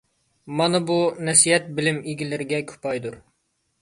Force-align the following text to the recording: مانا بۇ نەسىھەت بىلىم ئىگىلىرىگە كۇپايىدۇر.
مانا 0.61 0.79
بۇ 0.87 0.95
نەسىھەت 1.27 1.69
بىلىم 1.81 1.99
ئىگىلىرىگە 2.13 2.63
كۇپايىدۇر. 2.73 3.21